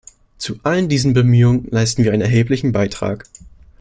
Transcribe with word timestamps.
Zu 0.39 0.55
allen 0.63 0.89
diesen 0.89 1.13
Bemühungen 1.13 1.67
leisten 1.69 2.03
wir 2.03 2.11
einen 2.11 2.23
erheblichen 2.23 2.71
Beitrag. 2.71 3.25